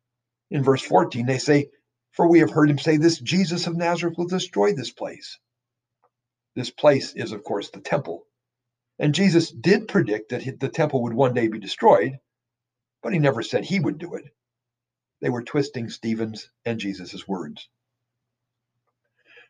In 0.51 0.63
verse 0.63 0.83
14, 0.83 1.27
they 1.27 1.39
say, 1.39 1.69
for 2.13 2.27
we 2.27 2.39
have 2.39 2.51
heard 2.51 2.71
him 2.71 2.79
say, 2.79 2.97
This 2.97 3.19
Jesus 3.19 3.67
of 3.67 3.77
Nazareth 3.77 4.17
will 4.17 4.27
destroy 4.27 4.73
this 4.73 4.91
place. 4.91 5.39
This 6.55 6.71
place 6.71 7.13
is, 7.15 7.33
of 7.33 7.45
course, 7.45 7.69
the 7.69 7.81
temple. 7.81 8.27
And 8.99 9.15
Jesus 9.15 9.51
did 9.51 9.89
predict 9.89 10.31
that 10.31 10.61
the 10.61 10.69
temple 10.69 11.03
would 11.03 11.15
one 11.15 11.35
day 11.35 11.49
be 11.49 11.59
destroyed, 11.59 12.19
but 13.03 13.13
he 13.13 13.19
never 13.19 13.43
said 13.43 13.65
he 13.65 13.81
would 13.81 13.99
do 13.99 14.15
it. 14.15 14.25
They 15.21 15.31
were 15.31 15.43
twisting 15.43 15.89
Stephen's 15.89 16.51
and 16.65 16.79
Jesus' 16.79 17.27
words. 17.27 17.69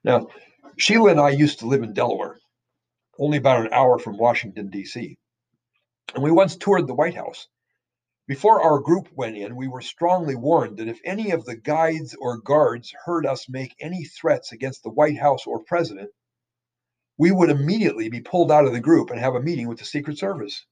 Now, 0.02 0.28
Sheila 0.76 1.10
and 1.10 1.20
I 1.20 1.30
used 1.30 1.60
to 1.60 1.66
live 1.66 1.82
in 1.82 1.92
Delaware, 1.92 2.38
only 3.18 3.38
about 3.38 3.66
an 3.66 3.72
hour 3.72 3.98
from 3.98 4.18
Washington, 4.18 4.70
D.C. 4.70 5.16
And 6.14 6.22
we 6.22 6.30
once 6.30 6.56
toured 6.56 6.86
the 6.86 6.94
White 6.94 7.14
House. 7.14 7.48
Before 8.26 8.62
our 8.62 8.78
group 8.78 9.08
went 9.12 9.36
in, 9.36 9.56
we 9.56 9.68
were 9.68 9.82
strongly 9.82 10.34
warned 10.34 10.78
that 10.78 10.88
if 10.88 11.00
any 11.04 11.30
of 11.32 11.44
the 11.44 11.56
guides 11.56 12.14
or 12.18 12.38
guards 12.38 12.94
heard 13.04 13.26
us 13.26 13.48
make 13.48 13.74
any 13.80 14.04
threats 14.04 14.52
against 14.52 14.82
the 14.82 14.90
White 14.90 15.18
House 15.18 15.46
or 15.46 15.62
president, 15.64 16.10
we 17.16 17.30
would 17.30 17.50
immediately 17.50 18.08
be 18.08 18.20
pulled 18.20 18.50
out 18.50 18.66
of 18.66 18.72
the 18.72 18.80
group 18.80 19.10
and 19.10 19.20
have 19.20 19.34
a 19.34 19.40
meeting 19.40 19.68
with 19.68 19.78
the 19.78 19.84
Secret 19.84 20.18
Service. 20.18 20.66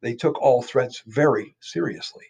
They 0.00 0.14
took 0.14 0.40
all 0.40 0.62
threats 0.62 1.02
very 1.06 1.56
seriously. 1.60 2.26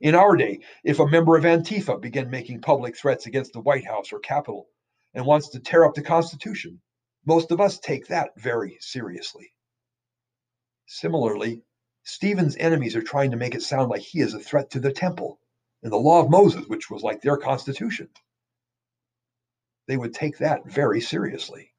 In 0.00 0.14
our 0.14 0.36
day, 0.36 0.60
if 0.82 0.98
a 0.98 1.06
member 1.06 1.36
of 1.36 1.44
Antifa 1.44 2.00
began 2.00 2.28
making 2.28 2.60
public 2.60 2.96
threats 2.96 3.26
against 3.26 3.52
the 3.52 3.60
White 3.60 3.86
House 3.86 4.12
or 4.12 4.18
Capitol 4.18 4.68
and 5.14 5.24
wants 5.24 5.50
to 5.50 5.60
tear 5.60 5.84
up 5.84 5.94
the 5.94 6.02
Constitution, 6.02 6.80
most 7.24 7.52
of 7.52 7.60
us 7.60 7.78
take 7.78 8.08
that 8.08 8.32
very 8.36 8.76
seriously. 8.80 9.52
Similarly, 10.86 11.62
Stephen's 12.02 12.56
enemies 12.56 12.96
are 12.96 13.02
trying 13.02 13.30
to 13.30 13.38
make 13.38 13.54
it 13.54 13.62
sound 13.62 13.88
like 13.88 14.02
he 14.02 14.20
is 14.20 14.34
a 14.34 14.40
threat 14.40 14.70
to 14.70 14.80
the 14.80 14.92
temple 14.92 15.40
and 15.82 15.90
the 15.90 15.96
law 15.96 16.20
of 16.20 16.28
Moses, 16.28 16.66
which 16.66 16.90
was 16.90 17.02
like 17.02 17.22
their 17.22 17.38
constitution. 17.38 18.08
They 19.86 19.96
would 19.96 20.14
take 20.14 20.38
that 20.38 20.64
very 20.66 21.00
seriously. 21.00 21.72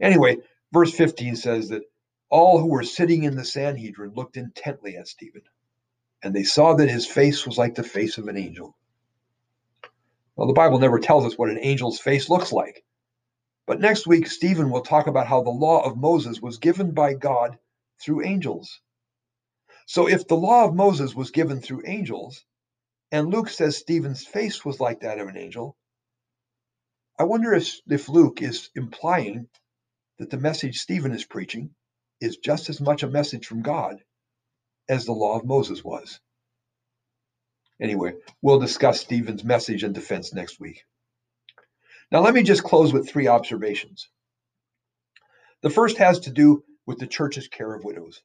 Anyway, 0.00 0.38
verse 0.72 0.94
15 0.94 1.36
says 1.36 1.68
that 1.68 1.82
all 2.30 2.58
who 2.58 2.68
were 2.68 2.82
sitting 2.82 3.24
in 3.24 3.36
the 3.36 3.44
Sanhedrin 3.44 4.12
looked 4.14 4.36
intently 4.36 4.96
at 4.96 5.08
Stephen, 5.08 5.42
and 6.22 6.34
they 6.34 6.44
saw 6.44 6.74
that 6.74 6.90
his 6.90 7.06
face 7.06 7.46
was 7.46 7.58
like 7.58 7.74
the 7.74 7.82
face 7.82 8.18
of 8.18 8.28
an 8.28 8.36
angel. 8.36 8.76
Well, 10.36 10.46
the 10.46 10.54
Bible 10.54 10.78
never 10.78 10.98
tells 10.98 11.24
us 11.26 11.36
what 11.36 11.50
an 11.50 11.58
angel's 11.58 11.98
face 11.98 12.30
looks 12.30 12.52
like. 12.52 12.84
But 13.66 13.80
next 13.80 14.06
week, 14.06 14.26
Stephen 14.26 14.70
will 14.70 14.80
talk 14.80 15.06
about 15.06 15.26
how 15.26 15.42
the 15.42 15.50
law 15.50 15.84
of 15.84 15.96
Moses 15.96 16.40
was 16.40 16.58
given 16.58 16.92
by 16.92 17.14
God 17.14 17.58
through 18.00 18.24
angels. 18.24 18.80
So 19.86 20.08
if 20.08 20.26
the 20.26 20.36
law 20.36 20.64
of 20.64 20.74
Moses 20.74 21.14
was 21.14 21.30
given 21.30 21.60
through 21.60 21.82
angels, 21.84 22.44
and 23.12 23.28
Luke 23.28 23.48
says 23.48 23.76
Stephen's 23.76 24.24
face 24.24 24.64
was 24.64 24.80
like 24.80 25.00
that 25.00 25.18
of 25.18 25.28
an 25.28 25.36
angel, 25.36 25.76
I 27.20 27.24
wonder 27.24 27.52
if, 27.52 27.78
if 27.86 28.08
Luke 28.08 28.40
is 28.40 28.70
implying 28.74 29.46
that 30.18 30.30
the 30.30 30.38
message 30.38 30.78
Stephen 30.78 31.12
is 31.12 31.22
preaching 31.22 31.74
is 32.18 32.38
just 32.38 32.70
as 32.70 32.80
much 32.80 33.02
a 33.02 33.10
message 33.10 33.46
from 33.46 33.60
God 33.60 34.02
as 34.88 35.04
the 35.04 35.12
law 35.12 35.38
of 35.38 35.44
Moses 35.44 35.84
was. 35.84 36.18
Anyway, 37.78 38.14
we'll 38.40 38.58
discuss 38.58 39.02
Stephen's 39.02 39.44
message 39.44 39.82
and 39.82 39.94
defense 39.94 40.32
next 40.32 40.58
week. 40.58 40.86
Now, 42.10 42.20
let 42.20 42.32
me 42.32 42.42
just 42.42 42.64
close 42.64 42.90
with 42.90 43.06
three 43.06 43.26
observations. 43.26 44.08
The 45.60 45.68
first 45.68 45.98
has 45.98 46.20
to 46.20 46.30
do 46.30 46.64
with 46.86 46.98
the 46.98 47.06
church's 47.06 47.48
care 47.48 47.74
of 47.74 47.84
widows. 47.84 48.22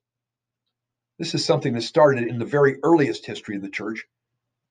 This 1.20 1.36
is 1.36 1.44
something 1.44 1.74
that 1.74 1.82
started 1.82 2.30
in 2.30 2.40
the 2.40 2.46
very 2.46 2.78
earliest 2.82 3.26
history 3.26 3.58
of 3.58 3.62
the 3.62 3.70
church 3.70 4.06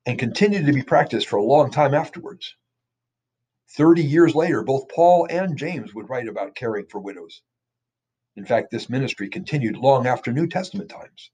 and 0.07 0.19
continued 0.19 0.64
to 0.64 0.73
be 0.73 0.83
practiced 0.83 1.28
for 1.28 1.37
a 1.37 1.45
long 1.45 1.71
time 1.71 1.93
afterwards. 1.93 2.57
30 3.76 4.04
years 4.04 4.35
later, 4.35 4.62
both 4.62 4.88
Paul 4.88 5.26
and 5.28 5.57
James 5.57 5.95
would 5.95 6.09
write 6.09 6.28
about 6.28 6.54
caring 6.54 6.87
for 6.87 7.00
widows. 7.00 7.43
In 8.37 8.45
fact, 8.45 8.71
this 8.71 8.88
ministry 8.88 9.28
continued 9.28 9.76
long 9.76 10.07
after 10.07 10.33
New 10.33 10.47
Testament 10.47 10.90
times. 10.90 11.31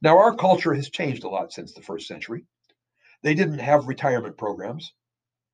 Now, 0.00 0.18
our 0.18 0.34
culture 0.36 0.72
has 0.74 0.90
changed 0.90 1.24
a 1.24 1.28
lot 1.28 1.52
since 1.52 1.72
the 1.72 1.82
first 1.82 2.06
century. 2.06 2.44
They 3.22 3.34
didn't 3.34 3.58
have 3.58 3.86
retirement 3.86 4.36
programs, 4.36 4.92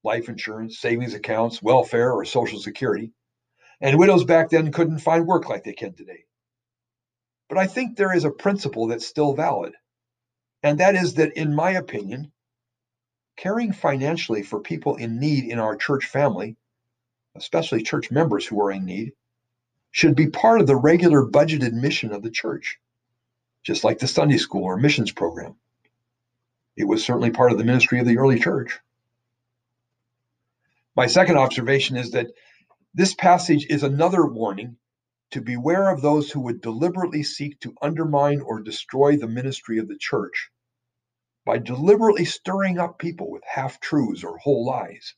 life 0.02 0.28
insurance, 0.28 0.78
savings 0.78 1.14
accounts, 1.14 1.62
welfare, 1.62 2.12
or 2.12 2.25
Social 2.25 2.59
Security, 2.59 3.12
and 3.80 3.99
widows 3.99 4.25
back 4.25 4.50
then 4.50 4.73
couldn't 4.73 4.99
find 4.99 5.26
work 5.26 5.49
like 5.49 5.64
they 5.64 5.73
can 5.73 5.94
today. 5.94 6.25
But 7.49 7.59
I 7.59 7.66
think 7.66 7.97
there 7.97 8.14
is 8.14 8.25
a 8.25 8.30
principle 8.30 8.87
that's 8.87 9.06
still 9.06 9.35
valid, 9.35 9.75
and 10.62 10.78
that 10.78 10.94
is 10.94 11.14
that, 11.14 11.37
in 11.37 11.54
my 11.54 11.73
opinion, 11.73 12.32
caring 13.40 13.73
financially 13.73 14.42
for 14.42 14.61
people 14.61 14.97
in 14.97 15.18
need 15.18 15.44
in 15.44 15.59
our 15.59 15.75
church 15.75 16.04
family, 16.04 16.56
especially 17.35 17.82
church 17.82 18.11
members 18.11 18.47
who 18.47 18.61
are 18.61 18.70
in 18.70 18.85
need, 18.85 19.12
should 19.92 20.14
be 20.14 20.28
part 20.28 20.61
of 20.61 20.66
the 20.66 20.76
regular 20.76 21.25
budgeted 21.25 21.73
mission 21.73 22.12
of 22.12 22.23
the 22.23 22.30
church, 22.30 22.78
just 23.62 23.82
like 23.82 23.99
the 23.99 24.06
Sunday 24.06 24.37
school 24.37 24.64
or 24.64 24.76
missions 24.76 25.11
program. 25.11 25.56
It 26.76 26.85
was 26.85 27.02
certainly 27.02 27.30
part 27.30 27.50
of 27.50 27.56
the 27.56 27.64
ministry 27.64 27.99
of 27.99 28.06
the 28.06 28.18
early 28.18 28.38
church. 28.38 28.78
My 30.94 31.06
second 31.06 31.38
observation 31.38 31.97
is 31.97 32.11
that 32.11 32.32
this 32.92 33.14
passage 33.14 33.66
is 33.70 33.82
another 33.82 34.26
warning 34.26 34.76
to 35.30 35.40
beware 35.40 35.88
of 35.88 36.02
those 36.02 36.30
who 36.30 36.40
would 36.40 36.61
deliberately 36.61 37.23
seek 37.23 37.59
to 37.61 37.75
undermine 37.80 38.42
or 38.42 38.61
destroy 38.61 39.16
the 39.16 39.28
ministry 39.28 39.78
of 39.78 39.88
the 39.88 39.97
church 39.97 40.50
by 41.44 41.59
deliberately 41.59 42.25
stirring 42.25 42.78
up 42.78 42.99
people 42.99 43.30
with 43.30 43.43
half 43.45 43.80
truths 43.80 44.25
or 44.25 44.38
whole 44.38 44.65
lies. 44.65 45.15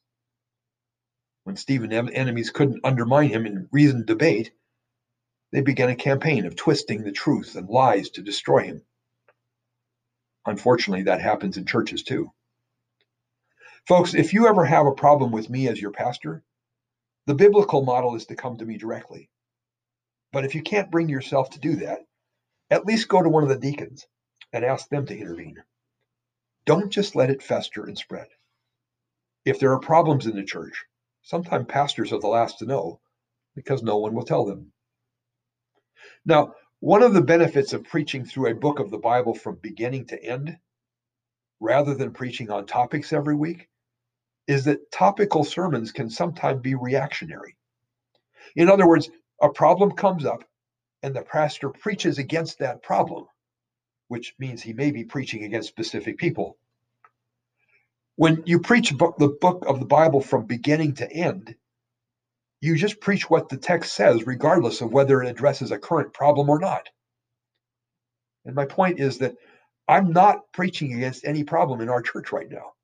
When 1.44 1.56
Stephen's 1.56 1.92
enemies 1.92 2.50
couldn't 2.50 2.84
undermine 2.84 3.28
him 3.28 3.46
in 3.46 3.68
reasoned 3.72 4.06
debate, 4.06 4.52
they 5.50 5.60
began 5.60 5.90
a 5.90 5.96
campaign 5.96 6.46
of 6.46 6.56
twisting 6.56 7.02
the 7.02 7.12
truth 7.12 7.56
and 7.56 7.68
lies 7.68 8.10
to 8.10 8.22
destroy 8.22 8.64
him. 8.64 8.82
Unfortunately, 10.46 11.04
that 11.04 11.20
happens 11.20 11.56
in 11.56 11.66
churches 11.66 12.02
too. 12.02 12.32
Folks, 13.86 14.14
if 14.14 14.32
you 14.32 14.46
ever 14.46 14.64
have 14.64 14.86
a 14.86 14.92
problem 14.92 15.32
with 15.32 15.50
me 15.50 15.68
as 15.68 15.80
your 15.80 15.90
pastor, 15.90 16.42
the 17.26 17.34
biblical 17.34 17.82
model 17.82 18.14
is 18.14 18.26
to 18.26 18.36
come 18.36 18.56
to 18.58 18.64
me 18.64 18.78
directly. 18.78 19.28
But 20.32 20.44
if 20.44 20.54
you 20.54 20.62
can't 20.62 20.90
bring 20.90 21.08
yourself 21.08 21.50
to 21.50 21.60
do 21.60 21.76
that, 21.76 22.00
at 22.70 22.86
least 22.86 23.08
go 23.08 23.22
to 23.22 23.28
one 23.28 23.42
of 23.42 23.48
the 23.48 23.58
deacons 23.58 24.06
and 24.52 24.64
ask 24.64 24.88
them 24.88 25.06
to 25.06 25.16
intervene. 25.16 25.62
Don't 26.64 26.90
just 26.90 27.16
let 27.16 27.30
it 27.30 27.42
fester 27.42 27.84
and 27.84 27.98
spread. 27.98 28.28
If 29.44 29.58
there 29.58 29.72
are 29.72 29.80
problems 29.80 30.26
in 30.26 30.36
the 30.36 30.44
church, 30.44 30.84
sometimes 31.22 31.66
pastors 31.68 32.12
are 32.12 32.20
the 32.20 32.28
last 32.28 32.58
to 32.58 32.66
know 32.66 33.00
because 33.54 33.82
no 33.82 33.98
one 33.98 34.14
will 34.14 34.24
tell 34.24 34.44
them. 34.44 34.72
Now, 36.24 36.54
one 36.80 37.02
of 37.02 37.14
the 37.14 37.22
benefits 37.22 37.72
of 37.72 37.84
preaching 37.84 38.24
through 38.24 38.50
a 38.50 38.54
book 38.54 38.78
of 38.78 38.90
the 38.90 38.98
Bible 38.98 39.34
from 39.34 39.56
beginning 39.56 40.06
to 40.06 40.22
end, 40.22 40.58
rather 41.60 41.94
than 41.94 42.12
preaching 42.12 42.50
on 42.50 42.66
topics 42.66 43.12
every 43.12 43.36
week, 43.36 43.68
is 44.46 44.64
that 44.64 44.90
topical 44.90 45.44
sermons 45.44 45.92
can 45.92 46.10
sometimes 46.10 46.60
be 46.60 46.74
reactionary. 46.74 47.56
In 48.56 48.68
other 48.68 48.88
words, 48.88 49.10
a 49.40 49.48
problem 49.48 49.92
comes 49.92 50.24
up 50.24 50.44
and 51.02 51.14
the 51.14 51.22
pastor 51.22 51.68
preaches 51.70 52.18
against 52.18 52.58
that 52.58 52.82
problem, 52.82 53.26
which 54.12 54.34
means 54.38 54.60
he 54.60 54.74
may 54.74 54.90
be 54.90 55.04
preaching 55.04 55.42
against 55.42 55.70
specific 55.70 56.18
people. 56.18 56.58
When 58.16 58.42
you 58.44 58.60
preach 58.60 58.90
the 58.90 59.38
book 59.40 59.64
of 59.66 59.80
the 59.80 59.86
Bible 59.86 60.20
from 60.20 60.44
beginning 60.44 60.96
to 60.96 61.10
end, 61.10 61.54
you 62.60 62.76
just 62.76 63.00
preach 63.00 63.30
what 63.30 63.48
the 63.48 63.56
text 63.56 63.94
says, 63.94 64.26
regardless 64.26 64.82
of 64.82 64.92
whether 64.92 65.22
it 65.22 65.30
addresses 65.30 65.70
a 65.70 65.78
current 65.78 66.12
problem 66.12 66.50
or 66.50 66.58
not. 66.58 66.90
And 68.44 68.54
my 68.54 68.66
point 68.66 69.00
is 69.00 69.16
that 69.20 69.36
I'm 69.88 70.12
not 70.12 70.52
preaching 70.52 70.92
against 70.92 71.24
any 71.24 71.42
problem 71.42 71.80
in 71.80 71.88
our 71.88 72.02
church 72.02 72.32
right 72.32 72.50
now. 72.50 72.74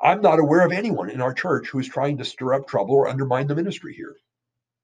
I'm 0.00 0.20
not 0.20 0.38
aware 0.38 0.64
of 0.64 0.70
anyone 0.70 1.10
in 1.10 1.20
our 1.20 1.34
church 1.34 1.66
who 1.66 1.80
is 1.80 1.88
trying 1.88 2.18
to 2.18 2.24
stir 2.24 2.54
up 2.54 2.68
trouble 2.68 2.94
or 2.94 3.08
undermine 3.08 3.48
the 3.48 3.56
ministry 3.56 3.92
here. 3.92 4.14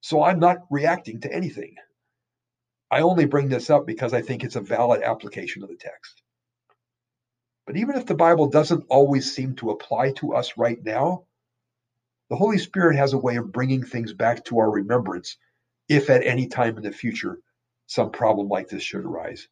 So 0.00 0.20
I'm 0.20 0.40
not 0.40 0.66
reacting 0.68 1.20
to 1.20 1.32
anything. 1.32 1.76
I 2.90 3.02
only 3.02 3.24
bring 3.24 3.48
this 3.48 3.70
up 3.70 3.86
because 3.86 4.12
I 4.12 4.22
think 4.22 4.42
it's 4.42 4.56
a 4.56 4.60
valid 4.60 5.02
application 5.02 5.62
of 5.62 5.68
the 5.68 5.76
text. 5.76 6.22
But 7.66 7.76
even 7.76 7.96
if 7.96 8.06
the 8.06 8.14
Bible 8.14 8.48
doesn't 8.48 8.86
always 8.88 9.32
seem 9.32 9.54
to 9.56 9.70
apply 9.70 10.12
to 10.14 10.34
us 10.34 10.56
right 10.56 10.82
now, 10.82 11.24
the 12.28 12.36
Holy 12.36 12.58
Spirit 12.58 12.96
has 12.96 13.12
a 13.12 13.18
way 13.18 13.36
of 13.36 13.52
bringing 13.52 13.84
things 13.84 14.12
back 14.12 14.44
to 14.46 14.58
our 14.58 14.70
remembrance 14.70 15.36
if 15.88 16.10
at 16.10 16.26
any 16.26 16.48
time 16.48 16.76
in 16.76 16.82
the 16.82 16.92
future 16.92 17.38
some 17.86 18.10
problem 18.10 18.48
like 18.48 18.68
this 18.68 18.82
should 18.82 19.04
arise. 19.04 19.48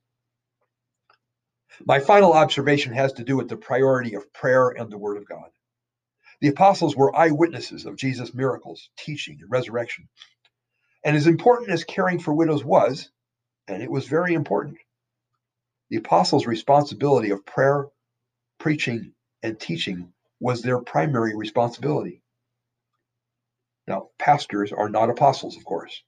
My 1.85 2.01
final 2.01 2.33
observation 2.33 2.93
has 2.95 3.13
to 3.15 3.25
do 3.25 3.37
with 3.37 3.49
the 3.49 3.57
priority 3.57 4.15
of 4.15 4.33
prayer 4.33 4.71
and 4.71 4.91
the 4.91 4.99
Word 4.99 5.17
of 5.17 5.29
God. 5.29 5.51
The 6.41 6.49
apostles 6.49 6.97
were 6.97 7.15
eyewitnesses 7.15 7.87
of 7.87 7.97
Jesus' 7.97 8.35
miracles, 8.35 8.91
teaching, 8.97 9.39
and 9.41 9.51
resurrection. 9.51 10.09
And 11.05 11.17
as 11.17 11.27
important 11.27 11.71
as 11.71 11.85
caring 11.85 12.19
for 12.19 12.35
widows 12.35 12.65
was, 12.65 13.11
and 13.69 13.83
it 13.83 13.91
was 13.91 14.07
very 14.09 14.35
important, 14.35 14.79
the 15.91 15.97
apostles' 15.97 16.47
responsibility 16.47 17.31
of 17.31 17.47
prayer, 17.47 17.87
preaching, 18.59 19.13
and 19.43 19.59
teaching 19.59 20.13
was 20.41 20.63
their 20.63 20.81
primary 20.81 21.37
responsibility. 21.37 22.23
Now, 23.87 24.11
pastors 24.19 24.73
are 24.73 24.89
not 24.89 25.11
apostles, 25.11 25.57
of 25.57 25.65
course. 25.65 26.03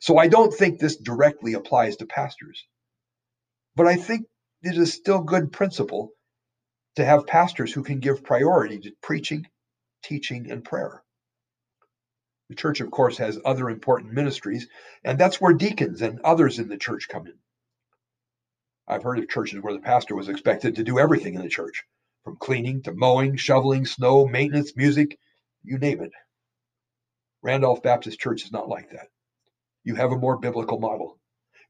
So 0.00 0.18
I 0.18 0.28
don't 0.28 0.52
think 0.52 0.78
this 0.78 0.96
directly 0.96 1.54
applies 1.54 1.96
to 1.96 2.06
pastors. 2.06 2.66
But 3.76 3.86
I 3.86 3.96
think 3.96 4.26
it 4.62 4.76
is 4.76 4.92
still 4.92 5.22
good 5.22 5.52
principle 5.52 6.10
to 6.96 7.04
have 7.04 7.26
pastors 7.26 7.72
who 7.72 7.82
can 7.82 8.00
give 8.00 8.24
priority 8.24 8.78
to 8.80 8.92
preaching, 9.02 9.46
teaching, 10.02 10.50
and 10.50 10.64
prayer. 10.64 11.02
The 12.48 12.56
church, 12.56 12.80
of 12.80 12.90
course, 12.90 13.18
has 13.18 13.38
other 13.44 13.70
important 13.70 14.12
ministries, 14.12 14.68
and 15.04 15.18
that's 15.18 15.40
where 15.40 15.52
deacons 15.52 16.02
and 16.02 16.20
others 16.20 16.58
in 16.58 16.68
the 16.68 16.76
church 16.76 17.08
come 17.08 17.26
in. 17.26 17.38
I've 18.86 19.02
heard 19.02 19.18
of 19.18 19.28
churches 19.28 19.62
where 19.62 19.72
the 19.72 19.80
pastor 19.80 20.14
was 20.14 20.28
expected 20.28 20.76
to 20.76 20.84
do 20.84 20.98
everything 20.98 21.34
in 21.34 21.42
the 21.42 21.48
church, 21.48 21.84
from 22.24 22.36
cleaning 22.36 22.82
to 22.82 22.92
mowing, 22.92 23.36
shoveling, 23.36 23.86
snow, 23.86 24.26
maintenance, 24.26 24.76
music, 24.76 25.18
you 25.62 25.78
name 25.78 26.02
it. 26.02 26.12
Randolph 27.42 27.82
Baptist 27.82 28.20
Church 28.20 28.44
is 28.44 28.52
not 28.52 28.68
like 28.68 28.90
that. 28.90 29.08
You 29.84 29.94
have 29.94 30.12
a 30.12 30.18
more 30.18 30.36
biblical 30.36 30.78
model. 30.78 31.18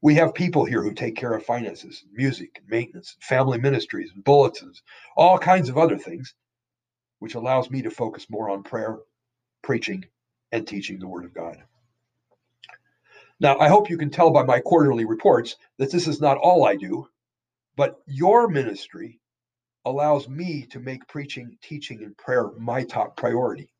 We 0.01 0.15
have 0.15 0.33
people 0.33 0.65
here 0.65 0.83
who 0.83 0.93
take 0.93 1.15
care 1.15 1.33
of 1.33 1.45
finances, 1.45 2.03
music, 2.11 2.61
maintenance, 2.67 3.15
family 3.21 3.57
ministries, 3.57 4.11
bulletins, 4.11 4.81
all 5.15 5.37
kinds 5.37 5.69
of 5.69 5.77
other 5.77 5.97
things 5.97 6.35
which 7.19 7.35
allows 7.35 7.71
me 7.71 7.83
to 7.83 7.89
focus 7.89 8.27
more 8.29 8.49
on 8.49 8.63
prayer, 8.63 8.99
preaching, 9.61 10.03
and 10.53 10.67
teaching 10.67 10.99
the 10.99 11.07
Word 11.07 11.25
of 11.25 11.33
God. 11.33 11.57
Now, 13.39 13.57
I 13.57 13.67
hope 13.67 13.89
you 13.89 13.97
can 13.97 14.11
tell 14.11 14.31
by 14.31 14.43
my 14.43 14.59
quarterly 14.59 15.03
reports 15.03 15.57
that 15.79 15.91
this 15.91 16.07
is 16.07 16.21
not 16.21 16.37
all 16.37 16.63
I 16.63 16.75
do, 16.75 17.09
but 17.75 17.97
your 18.05 18.47
ministry 18.47 19.19
allows 19.83 20.29
me 20.29 20.67
to 20.67 20.79
make 20.79 21.07
preaching, 21.07 21.57
teaching, 21.61 22.03
and 22.03 22.15
prayer 22.15 22.51
my 22.57 22.83
top 22.83 23.17
priority. 23.17 23.73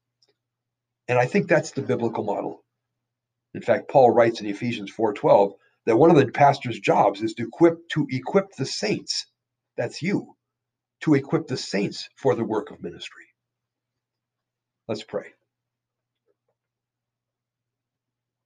And 1.08 1.20
I 1.20 1.28
think 1.28 1.48
that's 1.48 1.72
the 1.72 1.84
biblical 1.84 2.24
model. 2.24 2.66
In 3.54 3.62
fact, 3.62 3.90
Paul 3.90 4.10
writes 4.10 4.42
in 4.42 4.48
Ephesians 4.48 4.92
4:12 4.92 5.54
that 5.86 5.96
one 5.98 6.10
of 6.10 6.18
the 6.18 6.32
pastor's 6.32 6.80
jobs 6.80 7.22
is 7.22 7.36
to 7.36 7.44
equip 7.44 7.88
to 7.90 8.08
equip 8.10 8.52
the 8.54 8.66
saints. 8.66 9.28
That's 9.78 10.02
you, 10.02 10.36
to 11.02 11.14
equip 11.14 11.48
the 11.48 11.58
saints 11.58 12.10
for 12.16 12.34
the 12.34 12.44
work 12.44 12.72
of 12.72 12.82
ministry. 12.82 13.26
Let's 14.88 15.04
pray. 15.04 15.34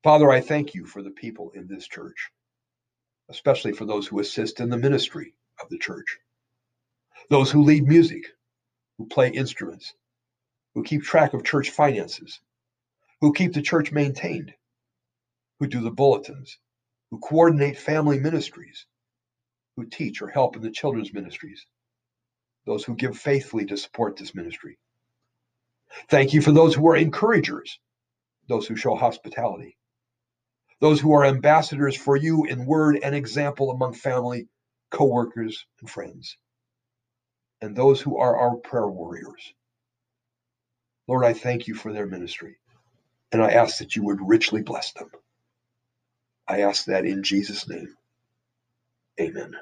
Father, 0.04 0.30
I 0.30 0.42
thank 0.42 0.76
you 0.76 0.86
for 0.86 1.02
the 1.02 1.12
people 1.12 1.52
in 1.56 1.68
this 1.68 1.88
church, 1.88 2.30
especially 3.30 3.74
for 3.74 3.86
those 3.86 4.08
who 4.08 4.20
assist 4.20 4.60
in 4.60 4.70
the 4.70 4.78
ministry 4.78 5.34
of 5.62 5.70
the 5.70 5.78
church, 5.78 6.18
those 7.30 7.52
who 7.52 7.64
lead 7.64 7.88
music, 7.88 8.24
who 8.98 9.08
play 9.08 9.30
instruments, 9.30 9.94
who 10.76 10.84
keep 10.84 11.04
track 11.04 11.34
of 11.34 11.44
church 11.44 11.72
finances, 11.72 12.40
who 13.22 13.34
keep 13.34 13.54
the 13.54 13.62
church 13.62 13.92
maintained, 13.92 14.54
who 15.60 15.68
do 15.68 15.82
the 15.82 15.92
bulletins, 15.92 16.60
who 17.10 17.20
coordinate 17.20 17.78
family 17.78 18.20
ministries, 18.20 18.86
who 19.76 19.86
teach 19.86 20.22
or 20.22 20.28
help 20.28 20.56
in 20.56 20.62
the 20.62 20.72
children's 20.72 21.14
ministries, 21.14 21.66
those 22.66 22.84
who 22.84 22.96
give 22.96 23.18
faithfully 23.18 23.66
to 23.66 23.78
support 23.78 24.16
this 24.16 24.36
ministry. 24.36 24.78
Thank 26.10 26.34
you 26.34 26.42
for 26.42 26.52
those 26.52 26.76
who 26.76 26.88
are 26.88 26.96
encouragers, 26.96 27.80
those 28.48 28.68
who 28.68 28.76
show 28.76 28.96
hospitality, 28.96 29.78
those 30.80 31.02
who 31.02 31.14
are 31.14 31.26
ambassadors 31.26 31.96
for 31.96 32.16
you 32.16 32.46
in 32.46 32.66
word 32.66 33.00
and 33.04 33.16
example 33.16 33.72
among 33.72 33.94
family, 33.94 34.48
co-workers, 34.92 35.66
and 35.82 35.90
friends, 35.90 36.38
and 37.62 37.76
those 37.76 38.02
who 38.02 38.18
are 38.18 38.38
our 38.38 38.58
prayer 38.58 38.88
warriors. 38.88 39.54
Lord, 41.08 41.26
I 41.26 41.34
thank 41.34 41.68
you 41.68 41.76
for 41.76 41.94
their 41.94 42.06
ministry, 42.06 42.58
and 43.32 43.42
I 43.42 43.52
ask 43.52 43.80
that 43.80 43.96
you 43.96 44.04
would 44.04 44.20
richly 44.22 44.62
bless 44.62 44.94
them. 44.94 45.10
I 46.48 46.62
ask 46.62 46.86
that 46.86 47.06
in 47.06 47.24
Jesus' 47.24 47.68
name. 47.68 47.96
Amen. 49.20 49.56